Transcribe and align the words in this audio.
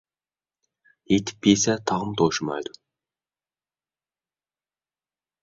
يېتىپ 1.11 1.49
يېسە 1.49 1.75
تاغمۇ 1.91 2.15
توشىمايدۇ. 2.23 2.75